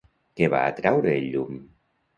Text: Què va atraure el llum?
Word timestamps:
Què 0.41 0.47
va 0.53 0.63
atraure 0.71 1.15
el 1.21 1.31
llum? 1.37 1.65